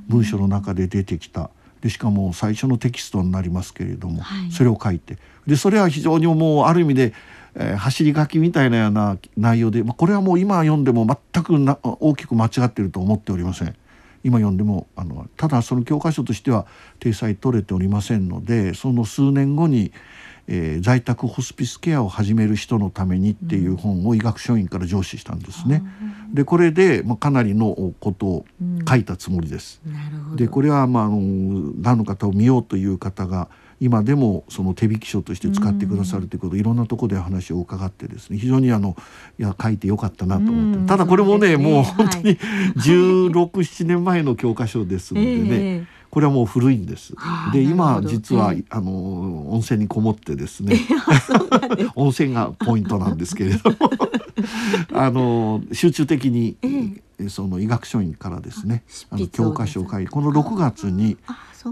[0.08, 1.50] 文書の中で出てきた。
[1.82, 5.20] でしかも最初のテキストになりますけれども、はい、それを書いて。
[5.46, 7.14] でそれは非常にもうある意味で、
[7.54, 13.76] えー、走り書きみたいなような内容で、まあ、これはもう今読んでも全くな大きく間違っていると思っておりません。
[14.26, 16.66] 今読んでもあのただその教科書としては
[17.00, 19.92] 体裁取れておりませんのでその数年後に、
[20.48, 25.84] えー、在宅ホスピスケアを始める人のためにっていう本を医学書院から上司したんですね。
[26.34, 28.46] でこれで、まあ、かなりのことを
[28.90, 29.80] 書いたつもりです。
[30.36, 31.20] でこれは、まあ、あの
[31.80, 33.48] 何の方を見ようという方が
[33.80, 38.96] 今でもその手引き書として使ってくださるということ、いろんなところで話を伺ってですね非常にあの
[39.38, 47.14] いや書いてよかったなと思って、ただこれもね、もう本当に1617年前の教科書ですのでね、これはもう古いんです。
[47.52, 50.80] で今実は、あの温泉にこもってですね
[51.96, 53.78] 温泉がポイントなんですけれども
[54.96, 56.56] あの集中的に、
[57.28, 61.18] その医学書院からですねあの教科書を書いてこの6月に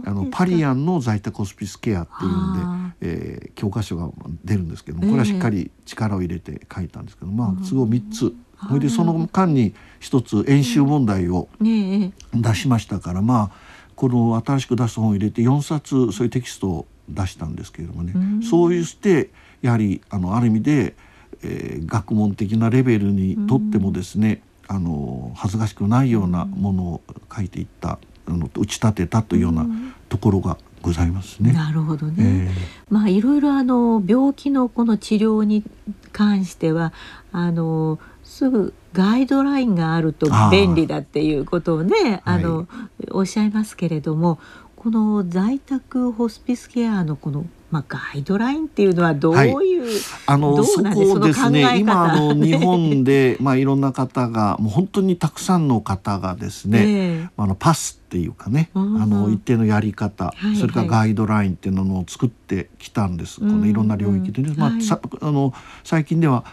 [0.06, 4.10] あのパリアンの在宅ホスピスケアっていうんで、えー、教科書が
[4.44, 8.34] 出るんですけどもこれはしっかり力を入れて書いたんですけど、まあ都合3つ。
[8.68, 19.30] それでその間に一つ演習問題を出しましたから、まあこの新しく出す本を入れて4冊そういうテキストを出したんですけれどもね、そういうして
[19.62, 20.96] やはりあのある意味で、
[21.44, 27.02] えー、学問的なレベルにとってもですね、あの恥ずかしくないようなものを
[27.36, 29.66] 書いていったあの打ち立てたというような
[30.10, 31.54] ところがございますね。
[31.54, 32.16] なるほどね。
[32.20, 35.64] えー、まあいろいろあの病気のこの治療に
[36.12, 36.94] 関しては
[37.32, 42.68] あのすぐガイドラインがあると便利だっていうことをねあの、はい、
[43.12, 44.40] おっしゃいますけれども
[44.76, 49.92] この在宅ホスピスケアのこのまあ、ガイドラインっていうのはどういう、はい、
[50.28, 51.80] あのそこですね。
[51.80, 64.82] 今あの日本で、 まあ、いろんな方がもう本当にたくさんの方がですね、えー、あのパスっていうかね、あの一定のやり方、はいはい、それからガイドラインっていうのを作ってきたんです、このいろんな領域でね、まあ、はい、
[65.22, 65.52] あの
[65.84, 66.46] 最近では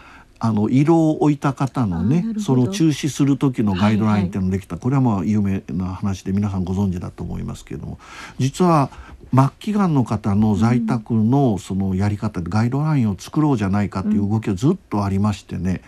[0.43, 7.99] あの色を置いた方のねその中止する時のガイドラインっていうのができた、はいはい、これはまあ有名な話で皆さんご存知だと思いますけれども。
[8.39, 8.89] 実は
[9.33, 15.81] 末期がんの方の在宅のそのやり方でガイドラインを作ろうじゃないかっていう動きがずっとありましてね、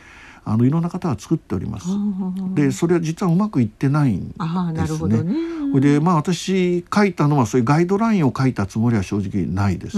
[0.45, 1.87] あのいろんな方が作っております。
[2.53, 4.29] でそれは実はうまくいってないん
[4.73, 5.23] ですね。
[5.23, 9.97] ねでまあ私書いたのはそういうガイドラインを書いたつもりは正直ないです。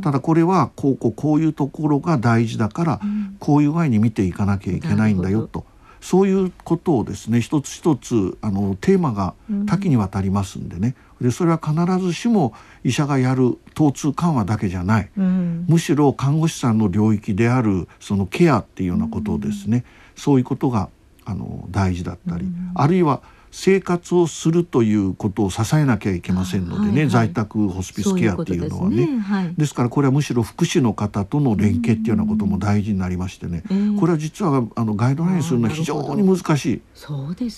[0.00, 3.00] ただこれはこうこうこういうところが大事だから、
[3.38, 5.64] こういう具合に見ていかなきゃいけないんだよと。
[6.06, 9.34] そういうことをですね一つ一つあのテーマが
[9.66, 12.54] 多岐にわたりますんでね、でそれは必ずしも
[12.84, 20.90] 医者がやる疼痛緩和だけじゃない、うん、むしろ看護師さんの領域であるそのケアっていうようなことをですね、うん、そういうことが
[21.24, 22.46] あの大事だったり、
[22.76, 23.20] あるいは
[23.58, 28.96] 生活をするということを支えなきゃいけませんのでね、はいはい、在宅ホスピスケアっていうのはね。
[28.96, 33.62] ですね、はい、ですからこれはむしろ福祉の方との連携っていうようなことも大事になりましてね、
[33.98, 36.82] これは実はあのガイドラインするのは非常に難しい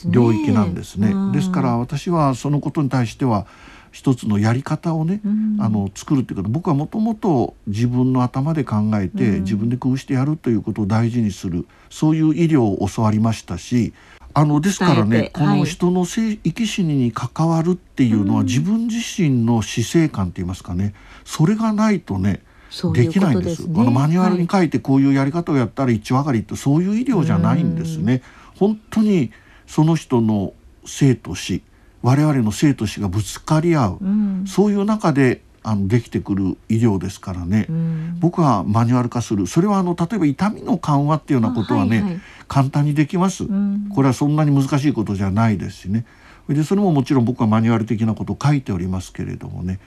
[0.06, 1.12] 領域なんですね。
[1.32, 3.48] ですから私はそのことに対しては
[3.90, 6.48] 一つのやり方をね、うん、あの作るっていうこと。
[6.48, 11.66] 僕はもともと自分の頭で考えて、うん、自分で工夫してやるということを大事にする。
[11.90, 13.92] そういう医療を教わりましたし
[14.34, 20.94] あのですからねこの人の生き死にに関わるっていうのは、自分自身の死生観って言いますかね。
[21.24, 22.42] それがないとね
[22.94, 23.66] できないんです。
[23.66, 28.22] ね、あのマニュアルに書いてこういうやり方をやったら一分かりってそういう医療じゃないんですね。
[28.56, 29.32] 本当に
[29.66, 30.52] その人の
[30.84, 31.62] 生と死
[32.02, 39.46] 我々の生と死がぶつかり合う、うん、そういう中であのできてくる医療ですからね、うん、僕はマニュアル化する。
[39.46, 46.06] それはあの例えば痛みの緩和っていうようなことはね、はいはい、簡単にできます、うん、これはそんなに難しいことじゃないですしね。
[46.48, 49.78] でそれももちろん僕はマニュアル的なことを書いておりますけれどもね。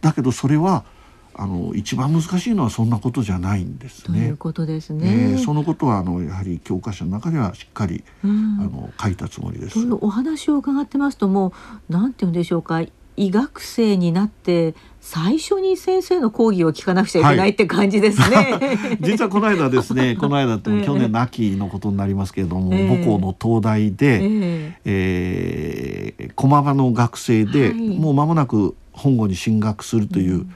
[0.00, 0.84] だけどそれは
[1.34, 4.18] あの一番難しいのはそんなことじゃないんですね。
[4.18, 5.32] ということですね。
[5.32, 9.78] えー、そのことはあのやはり教科書の中ではしっかり、うん、あの書いたつもりです。
[10.00, 11.52] お話を伺ってますとも
[11.88, 12.82] うなんていうんでしょうか
[13.20, 18.58] 医学生になって最初に先生の講義を聞かなくちゃいけない、って感じですね。
[19.00, 30.46] 実はこの間ですね、 この間って去年の秋のことになりますけれども、えー、母校の東大で、えー、えー、駒場の学生で、はい、もう間もなく本郷に進学するという。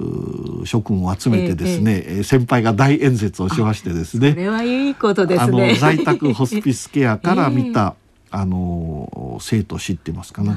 [0.00, 0.64] うん。
[0.64, 4.30] 諸君を集めてですね、ええ先輩が大演説をしましてですね。
[4.30, 5.74] それはいいことですね。
[5.74, 7.96] 在宅ホスピスケアから見た、
[8.30, 10.56] あの生と死ってますかね、ね、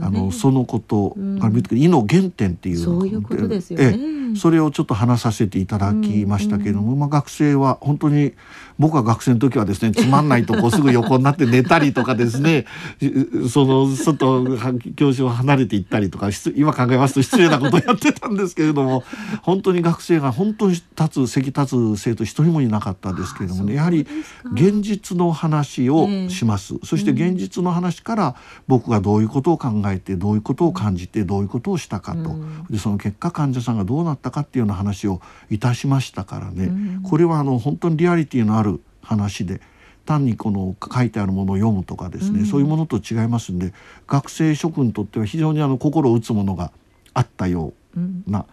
[0.00, 8.34] あのそのことから見ると、胃の原点っていうそういうことですよね、それをちょっと話させていただきましたけれども、うんうん、まあ、学生は本当に
[8.78, 12.64] 僕は学生の時はですねつまんないとこうすぐ横になって寝たりとかですね
[13.50, 19.04] その外教師を離れていったりとか今考えますと失礼なことをやってたんですけれども
[19.42, 24.06] 本当に学生が本当に立つ席立つ生徒一人もいなかったですけれどもねやはり
[24.52, 26.74] 現実の話をします。
[26.74, 32.36] えー、そして現実の話から僕がどういうことを考えてどういうことを感じてどういうことをしたかと、
[32.70, 35.20] でその結果患者さんがどうなったかっていうような話を
[35.50, 36.70] いたしましたからね、
[37.02, 38.67] これはあの本当にリアリティのある
[39.08, 39.60] 話で
[40.04, 43.72] 単にこの書いてあるものを読むとかですね、うん、そういうものと違いますんで
[44.06, 46.72] 学生諸君にとっては非常にあの心を打つものが
[47.14, 48.00] あったよう
[48.30, 48.46] な、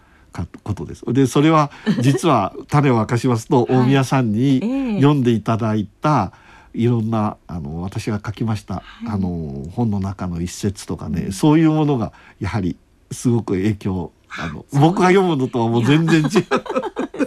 [0.62, 1.04] ことです。
[1.14, 4.60] でそれは 実は種を明かしますと、大宮さんに
[5.00, 6.32] 読んでいただいた、
[6.74, 12.76] いろんなあの私が書きました、はい、あの本の中の一節とかね、うん、そういうものがやはり
[13.10, 16.28] すごく影響あの 僕が読むのとはもう全然違う。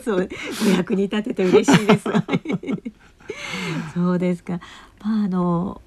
[0.05, 0.29] そう
[0.67, 2.05] お役に立てて嬉しいです。
[3.93, 4.59] そうですか。
[5.03, 5.81] まああの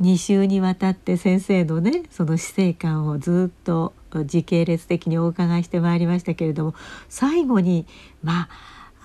[0.00, 3.92] 2週にわたって先生のねその死生観をずっと
[4.26, 6.74] 時系列的にお伺いしてまいりましたけれども
[7.08, 7.86] 最後に
[8.22, 8.48] まあ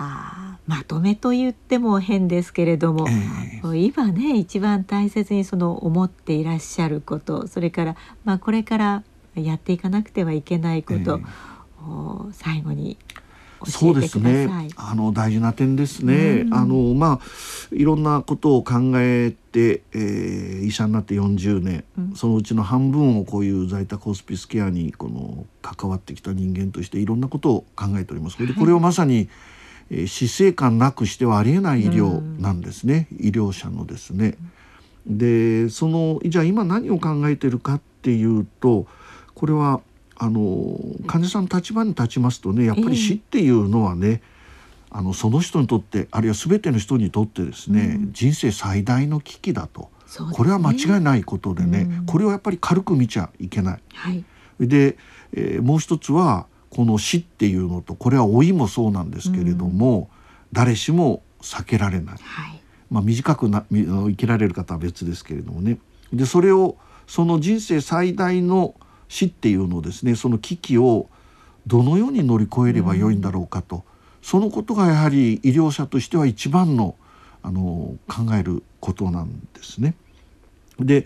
[0.01, 9.03] あまとめと言っても変ですけれども、えー、今ね一番大切にその思っていらっしゃることそれから、まあ、これから
[9.35, 12.97] やっていかなくてはいけないこと、えー、最後に
[13.65, 14.69] そうですね。
[14.77, 16.47] あの大事な点ですね。
[16.51, 28.45] あのまあいろんなことを考えて、えー、医者になって40年、うん、そのうちの半分をこういう在宅ホスピスケアにこの関わってきた人間としていろんなことを考えております。
[28.45, 29.29] でこれをまさに、
[29.89, 34.37] えー、死生観なくしてはありえない医療なんですね、うん、医療者のですね。
[35.05, 38.87] でそのじゃあ今何を考えてるかっていうと
[39.33, 39.81] これは
[40.19, 49.87] あの患者さんの立場に立ちますとねやっぱり死っていうのはね、えー、あのその人にとってあるいは全ての人にとってですね、うん、人生最大の危機だと、ね、
[50.33, 53.81] これは間違いないことでね、うん、これをやっぱり軽く見ちゃいけない。
[53.93, 54.25] はい、
[54.59, 54.97] で、
[55.33, 60.07] えー、もう一つはこの死っていうのとこれは老いもそうなんですけれども、うん、
[60.51, 62.61] 誰しも避けられない、はい、
[62.91, 65.77] まあ、短くな生きられる方は別ですけれどもね。
[66.11, 68.75] でそれをその人生最大の
[69.09, 71.09] 死っていうのですねその危機を
[71.67, 73.81] どのように乗り越えればよいんだろうかと、うん、
[74.21, 76.95] そのことがやはり医療者としては一番の
[77.41, 79.95] あの考えることなんですね。
[80.77, 81.05] で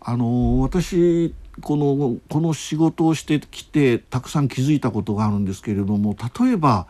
[0.00, 6.86] あの私このこの仕事をしてきてたくさん気づいたことがあるんですけれども例えば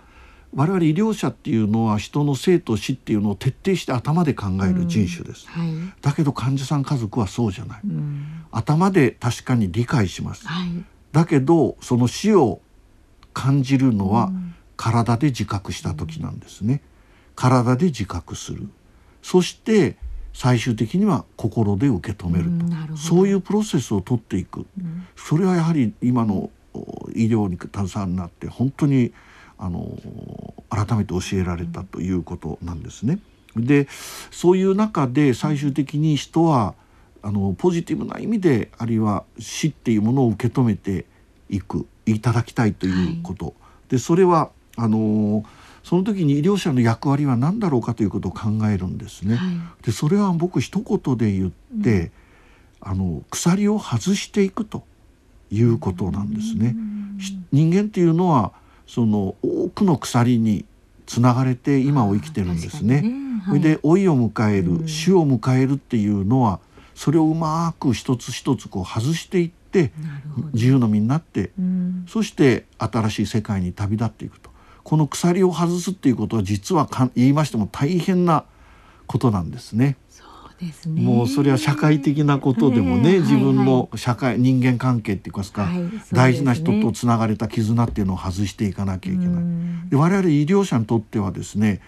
[0.55, 10.71] 我々医療者っていうのは人の生と死っていうのを徹底して頭で考える人種です、うんはい、だけど患者さん家族はそうじゃない、うん、頭で確かに理解します、はい、
[11.13, 12.61] だけどその死を
[13.35, 14.33] 感じるのは
[14.77, 16.81] 体で自覚した時なんですね、
[17.35, 18.69] 体で自覚する。
[19.23, 19.97] そして
[20.33, 22.51] 最終的には心で受け止める
[22.91, 24.67] と、そういうプロセスを取っていく、
[25.17, 26.51] それはやはり今の
[27.15, 29.13] 医療に携わるなって本当に
[29.59, 29.99] あの
[30.71, 33.19] 改めて教えられたということなんですね。
[33.57, 33.89] で
[34.31, 36.75] そういう中で最終的に人は
[37.23, 41.07] あのポジティブな意味であるいは死っていうものを受け止めて
[41.49, 43.55] いくいただきたいということ、はい、
[43.91, 45.45] でそれはあの
[45.83, 49.37] その時に医療者の役割は何だろうかということを考えるんですね。
[49.37, 52.13] はい、でそれは僕一言で言って、
[52.83, 54.85] うん、あの鎖を外していくと
[55.51, 56.77] いうことなんですね。
[57.51, 58.53] 人間っていうのは
[58.89, 60.65] その多くの鎖に
[61.07, 63.03] つながれて今を生きてるんですね。
[63.03, 63.29] ね。
[63.47, 66.59] はい、で老いを迎える、死を迎えるっていうのは
[66.95, 69.93] それをうまく一つ一つこう外していって
[70.53, 74.51] 自由の身になって、うん、そして新しい世界に旅立っていくと。
[74.83, 78.45] この鎖を外すっていうことは実はか言いましても大変な
[79.07, 79.97] ことなんですね。
[80.87, 85.83] もうそれは社会的なことでもね、えー、自分の社会、はいはい、人間関係っていうか、はい、
[86.13, 89.91] 大事な人とつながれた絆っていうのを外していかなきゃいけない。
[89.91, 91.81] で我々医療者にとってはですね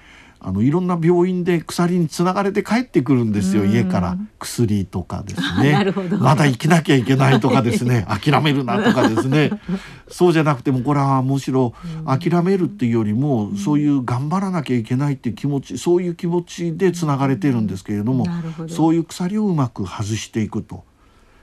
[0.43, 5.93] あのいろんな病院で鎖につながれて帰ってくるんですよ、家から薬とかですね。
[6.19, 8.07] まだ生きなきゃいけないとかですね。
[8.09, 9.51] 諦めるなとかですね。
[10.09, 11.75] そうじゃなくてもこれはむしろ
[12.07, 18.27] 諦めるっていうよりも、そういう頑張らなきゃいけないっていう気持ちそういう気持ちでつながれてるんですけれども、
[18.69, 20.85] そういう鎖をうまく外していくと。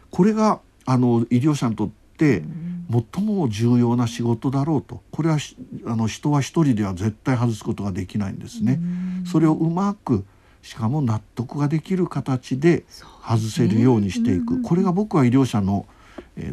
[0.09, 5.01] これがあの医療者にとって最も重要な仕事だろうと。
[5.11, 5.37] これは
[5.85, 8.79] あの人は一人では絶対外すことができないんですね。
[9.25, 10.25] それをうまく
[10.61, 12.85] しかも納得ができる形で
[13.25, 15.85] 外せるようにしていく、これが僕は医療者の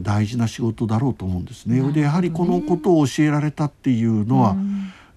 [0.00, 1.80] 大事な仕事だろうと思うんですね。
[1.92, 4.56] でやはりこのことを教えられたっていうのは、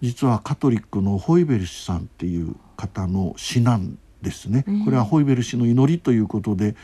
[0.02, 4.66] 実はカトリックのホイベルシさんっていう方の詩なんですね。
[4.84, 6.76] これはホイベル氏の祈りということで、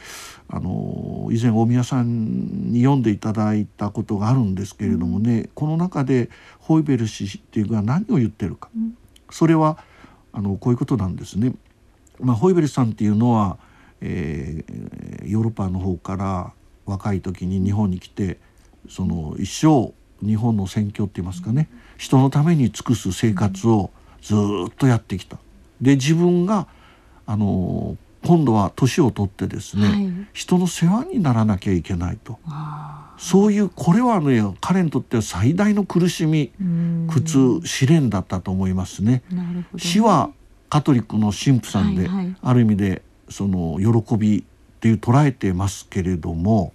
[0.48, 6.30] あの以前大宮さんに読んでいただいたことがあるんですけれどもね、うん、この中で
[6.60, 8.98] ホイベル氏っていうのは何を言ってるか、うん、
[9.32, 9.78] それは
[10.32, 11.54] あのこういうことなんですね。
[12.20, 13.58] まあ、ホイベルさんっていうのは、
[14.02, 16.54] えー、ヨーロッパの方から
[16.86, 18.38] 若い時に日本に来て
[18.90, 19.94] その一生
[20.26, 24.38] 日本の選挙って言いますかね、人のために尽くす生活をずっ
[24.78, 25.38] とやってきた。
[25.82, 26.68] で自分が
[27.26, 32.40] あの今度は年を取ってですね、はい、人の世話にならなきゃいけないと。
[33.18, 36.52] そういうこれはね彼にとっては最大の苦しみ
[37.10, 39.24] 苦痛試練だったと思いますね。
[39.30, 39.66] ね。
[39.78, 40.32] 死は
[40.70, 44.44] カトリックの神父さんで、はいはい、ある意味でその喜びっ
[44.80, 46.74] ていう捉えてますけれども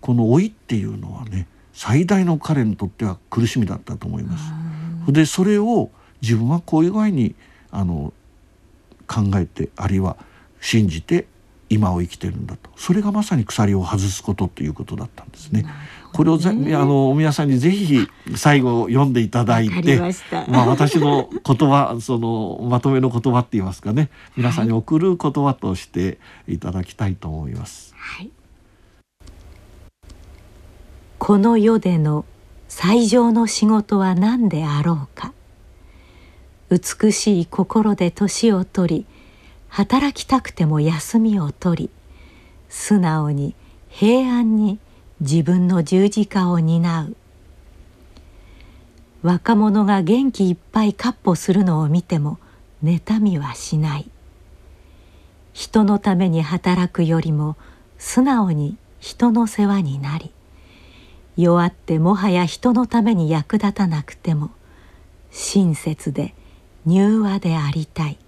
[0.00, 5.12] この老いっていうのはね最大の彼にとっては苦しみだったと思います。
[5.12, 5.90] でそれを
[6.20, 7.34] 自分はこういう具合に
[7.70, 8.12] あの
[9.08, 10.16] 考えてあるいは
[10.60, 11.26] 信じて
[11.70, 12.70] 今を生きてるんだと。
[12.76, 15.66] それがまさに鎖を外すことということだったんですね。
[16.14, 20.00] これをぜあの皆さんにぜひ最後読んでいただいて
[20.48, 24.08] まあ私の言葉そのまとめの言葉って言いますかね。
[24.36, 27.94] 皆さんに送る言葉としていただきたいと思います。
[27.94, 28.30] はい、
[31.18, 32.24] この世での
[32.68, 35.34] 最上の仕事は何であろうか？
[36.70, 39.06] 美しい心で年を取り
[39.68, 41.90] 働きたくても休みを取り
[42.68, 43.54] 素直に
[43.88, 44.78] 平安に
[45.20, 47.16] 自分の十字架を担う。
[49.22, 52.38] 若者が元気いっぱい闊歩するのを見ても
[52.84, 54.08] 妬みはしない。
[55.52, 57.56] 人のために働くよりも
[57.98, 60.30] 素直に人の世話になり
[61.36, 64.50] 弱ってもはや人のために役立たなくても
[65.32, 66.34] 親切で
[66.88, 68.18] 柔和でありたい。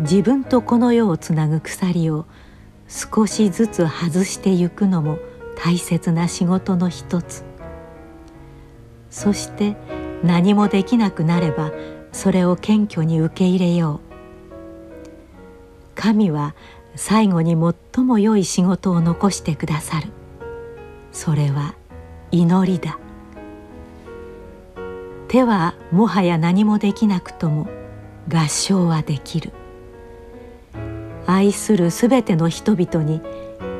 [0.00, 2.26] 自分とこの世をつなぐ鎖を
[2.88, 5.18] 少しずつ外してゆくのも
[5.56, 7.42] 大切な仕事の一つ。
[9.08, 9.76] そして
[10.22, 11.72] 何もできなくなれば
[12.12, 14.10] それを謙虚に受け入れよう。
[15.94, 16.54] 神は
[16.96, 17.56] 最後に
[17.94, 20.08] 最も良い仕事を残してくださる。
[21.12, 21.74] それは
[22.30, 22.99] 祈りだ。
[25.30, 27.68] 手はもはや何もできなくとも
[28.28, 29.52] 合唱はできる。
[31.24, 33.22] 愛するすべての人々に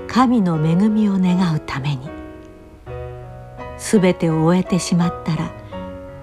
[0.07, 2.09] 神の恵みを願うために。
[3.79, 5.51] すべてを終えてしまったら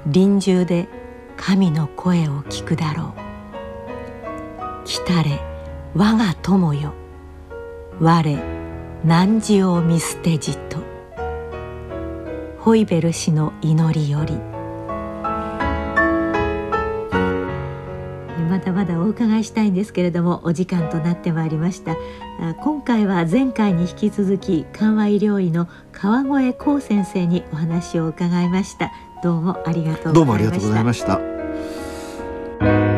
[0.05, 0.87] 臨終で
[1.35, 4.85] 神の声を聞くだろう。
[4.85, 5.41] 来たれ
[5.93, 6.93] 我が友よ。
[7.99, 8.23] 我
[9.03, 10.77] 汝を見捨てじと。
[12.59, 14.56] ホイベル氏の祈りより
[18.67, 21.95] だまだお伺いしたいんですけれどもお時間となってまいりました。
[22.61, 28.91] 今回は前回に引き続き緩和医療医の川越光先生にお話を伺いました。
[29.23, 30.13] どうもありがとうございました。
[30.13, 32.96] どうもありがとうございました。